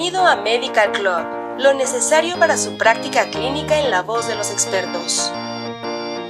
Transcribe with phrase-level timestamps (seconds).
[0.00, 4.50] Bienvenido a Medical Club, lo necesario para su práctica clínica en la voz de los
[4.50, 5.30] expertos.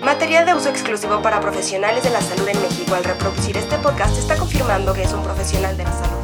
[0.03, 2.97] Material de uso exclusivo para profesionales de la salud en México.
[2.97, 6.19] Al reproducir este podcast está confirmando que es un profesional de la salud.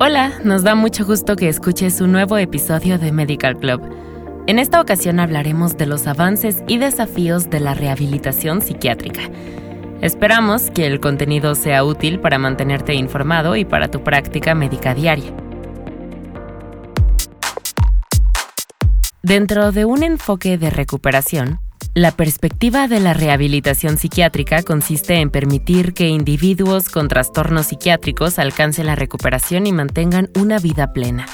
[0.00, 3.82] Hola, nos da mucho gusto que escuches un nuevo episodio de Medical Club.
[4.46, 9.20] En esta ocasión hablaremos de los avances y desafíos de la rehabilitación psiquiátrica
[10.02, 15.30] Esperamos que el contenido sea útil para mantenerte informado y para tu práctica médica diaria.
[19.22, 21.60] Dentro de un enfoque de recuperación,
[21.94, 28.86] la perspectiva de la rehabilitación psiquiátrica consiste en permitir que individuos con trastornos psiquiátricos alcancen
[28.86, 31.26] la recuperación y mantengan una vida plena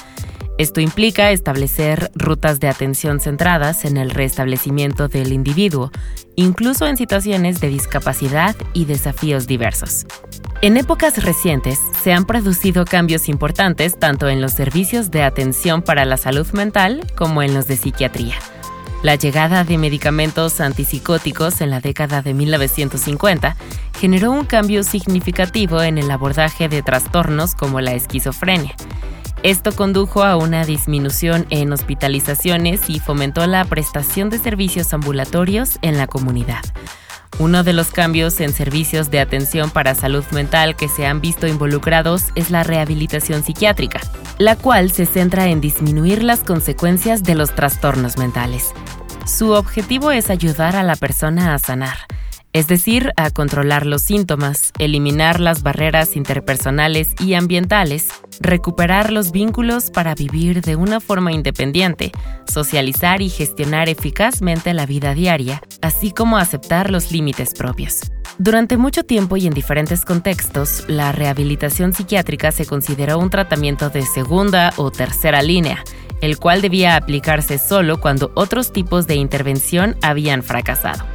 [0.57, 5.91] esto implica establecer rutas de atención centradas en el restablecimiento del individuo,
[6.35, 10.07] incluso en situaciones de discapacidad y desafíos diversos.
[10.63, 16.05] En épocas recientes se han producido cambios importantes tanto en los servicios de atención para
[16.05, 18.35] la salud mental como en los de psiquiatría.
[19.03, 23.55] La llegada de medicamentos antipsicóticos en la década de 1950
[23.99, 28.75] generó un cambio significativo en el abordaje de trastornos como la esquizofrenia
[29.43, 35.97] esto condujo a una disminución en hospitalizaciones y fomentó la prestación de servicios ambulatorios en
[35.97, 36.61] la comunidad.
[37.39, 41.45] Uno de los cambios en servicios de atención para salud mental que se han visto
[41.45, 44.01] involucrados es la rehabilitación psiquiátrica,
[44.39, 48.73] la cual se centra en disminuir las consecuencias de los trastornos mentales.
[49.25, 51.97] Su objetivo es ayudar a la persona a sanar,
[52.57, 58.07] es decir, a controlar los síntomas, eliminar las barreras interpersonales y ambientales,
[58.39, 62.11] recuperar los vínculos para vivir de una forma independiente,
[62.51, 68.11] socializar y gestionar eficazmente la vida diaria, así como aceptar los límites propios.
[68.39, 74.01] Durante mucho tiempo y en diferentes contextos, la rehabilitación psiquiátrica se consideró un tratamiento de
[74.01, 75.83] segunda o tercera línea,
[76.21, 81.05] el cual debía aplicarse solo cuando otros tipos de intervención habían fracasado.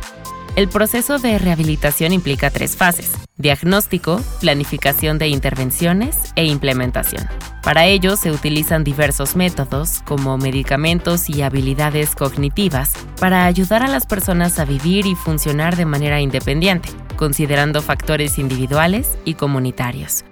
[0.54, 7.26] El proceso de rehabilitación implica tres fases, diagnóstico, planificación de intervenciones e implementación.
[7.62, 14.04] Para ello se utilizan diversos métodos como medicamentos y habilidades cognitivas para ayudar a las
[14.04, 20.22] personas a vivir y funcionar de manera independiente, considerando factores individuales y comunitarios.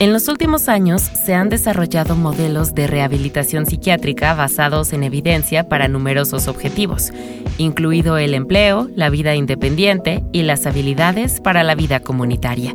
[0.00, 5.86] En los últimos años se han desarrollado modelos de rehabilitación psiquiátrica basados en evidencia para
[5.86, 7.12] numerosos objetivos,
[7.58, 12.74] incluido el empleo, la vida independiente y las habilidades para la vida comunitaria.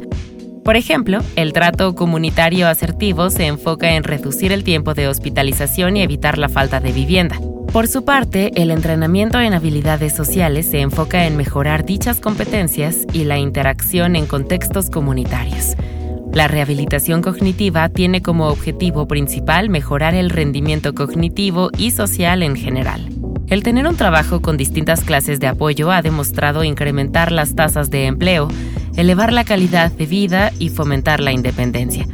[0.63, 6.03] Por ejemplo, el trato comunitario asertivo se enfoca en reducir el tiempo de hospitalización y
[6.03, 7.37] evitar la falta de vivienda.
[7.73, 13.25] Por su parte, el entrenamiento en habilidades sociales se enfoca en mejorar dichas competencias y
[13.25, 15.75] la interacción en contextos comunitarios.
[16.33, 23.09] La rehabilitación cognitiva tiene como objetivo principal mejorar el rendimiento cognitivo y social en general.
[23.47, 28.05] El tener un trabajo con distintas clases de apoyo ha demostrado incrementar las tasas de
[28.05, 28.47] empleo,
[28.95, 32.05] elevar la calidad de vida y fomentar la independencia.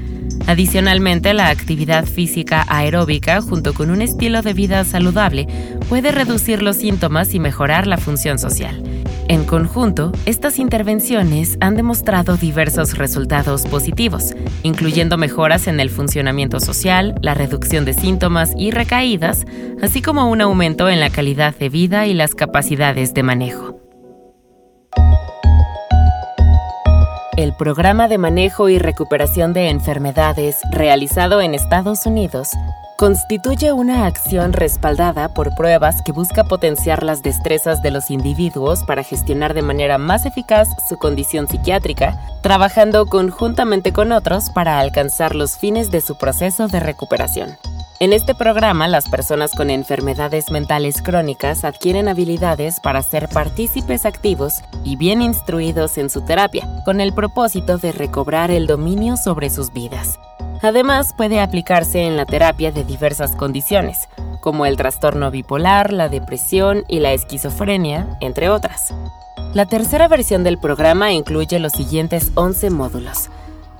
[0.48, 5.48] Adicionalmente, la actividad física aeróbica junto con un estilo de vida saludable
[5.90, 8.82] puede reducir los síntomas y mejorar la función social.
[9.28, 17.16] En conjunto, estas intervenciones han demostrado diversos resultados positivos, incluyendo mejoras en el funcionamiento social,
[17.24, 19.46] la reducción de síntomas y recaídas,
[19.82, 23.80] así como un aumento en la calidad de vida y las capacidades de manejo.
[27.36, 32.50] El programa de manejo y recuperación de enfermedades realizado en Estados Unidos
[32.98, 39.04] constituye una acción respaldada por pruebas que busca potenciar las destrezas de los individuos para
[39.04, 45.58] gestionar de manera más eficaz su condición psiquiátrica, trabajando conjuntamente con otros para alcanzar los
[45.58, 47.58] fines de su proceso de recuperación.
[48.00, 54.62] En este programa, las personas con enfermedades mentales crónicas adquieren habilidades para ser partícipes activos
[54.84, 59.72] y bien instruidos en su terapia, con el propósito de recobrar el dominio sobre sus
[59.72, 60.20] vidas.
[60.66, 64.10] Además, puede aplicarse en la terapia de diversas condiciones,
[64.42, 68.92] como el trastorno bipolar, la depresión y la esquizofrenia, entre otras.
[69.54, 73.30] La tercera versión del programa incluye los siguientes 11 módulos.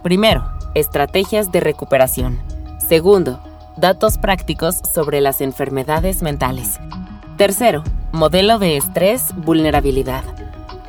[0.04, 2.40] Primero, estrategias de recuperación.
[2.78, 3.40] Segundo,
[3.78, 6.80] datos prácticos sobre las enfermedades mentales.
[7.36, 10.24] Tercero, modelo de estrés, vulnerabilidad.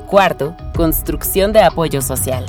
[0.07, 2.45] Cuarto, construcción de apoyo social.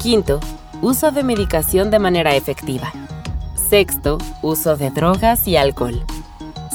[0.00, 0.40] Quinto,
[0.82, 2.92] uso de medicación de manera efectiva.
[3.54, 6.02] Sexto, uso de drogas y alcohol.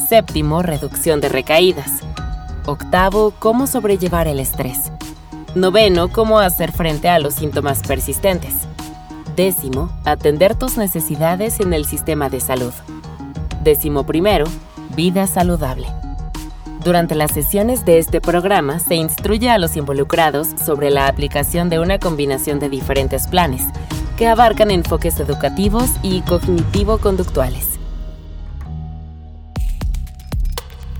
[0.07, 2.01] Séptimo, reducción de recaídas.
[2.65, 4.91] Octavo, cómo sobrellevar el estrés.
[5.55, 8.53] Noveno, cómo hacer frente a los síntomas persistentes.
[9.35, 12.73] Décimo, atender tus necesidades en el sistema de salud.
[13.63, 14.45] Décimo primero,
[14.95, 15.87] vida saludable.
[16.85, 21.79] Durante las sesiones de este programa se instruye a los involucrados sobre la aplicación de
[21.79, 23.63] una combinación de diferentes planes
[24.19, 27.79] que abarcan enfoques educativos y cognitivo-conductuales.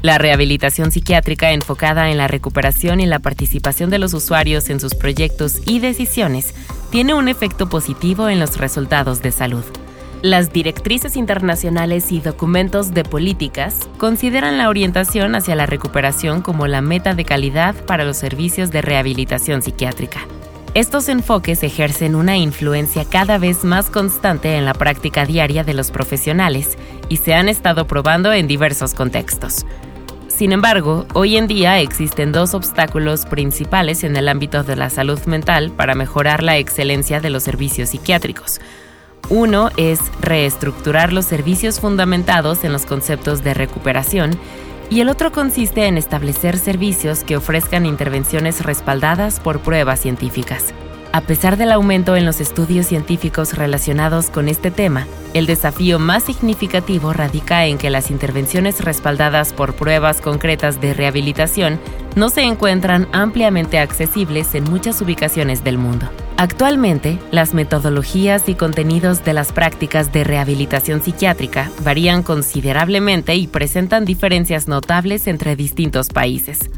[0.02, 4.96] La rehabilitación psiquiátrica enfocada en la recuperación y la participación de los usuarios en sus
[4.96, 6.56] proyectos y decisiones
[6.90, 9.64] tiene un efecto positivo en los resultados de salud.
[10.26, 16.82] Las directrices internacionales y documentos de políticas consideran la orientación hacia la recuperación como la
[16.82, 20.22] meta de calidad para los servicios de rehabilitación psiquiátrica.
[20.74, 25.92] Estos enfoques ejercen una influencia cada vez más constante en la práctica diaria de los
[25.92, 26.76] profesionales
[27.08, 29.64] y se han estado probando en diversos contextos.
[30.28, 35.24] Sin embargo, hoy en día existen dos obstáculos principales en el ámbito de la salud
[35.28, 38.60] mental para mejorar la excelencia de los servicios psiquiátricos.
[39.30, 44.38] Uno es reestructurar los servicios fundamentados en los conceptos de recuperación
[44.90, 50.74] y el otro consiste en establecer servicios que ofrezcan intervenciones respaldadas por pruebas científicas.
[51.16, 56.24] A pesar del aumento en los estudios científicos relacionados con este tema, el desafío más
[56.24, 61.80] significativo radica en que las intervenciones respaldadas por pruebas concretas de rehabilitación
[62.18, 66.06] no se encuentran ampliamente accesibles en muchas ubicaciones del mundo.
[66.36, 74.04] Actualmente, las metodologías y contenidos de las prácticas de rehabilitación psiquiátrica varían considerablemente y presentan
[74.04, 76.70] diferencias notables entre distintos países.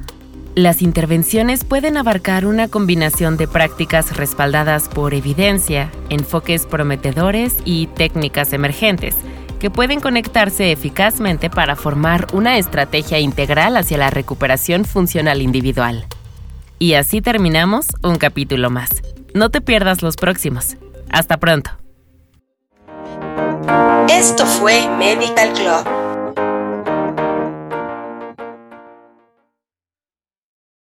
[0.57, 8.54] Las intervenciones pueden abarcar una combinación de prácticas respaldadas por evidencia, enfoques prometedores y técnicas
[8.54, 9.13] emergentes,
[9.59, 16.07] que pueden conectarse eficazmente para formar una estrategia integral hacia la recuperación funcional individual.
[16.80, 18.89] Y así terminamos un capítulo más.
[19.36, 20.75] No te pierdas los próximos.
[21.12, 21.69] Hasta pronto.
[24.09, 26.06] Esto fue Medical Club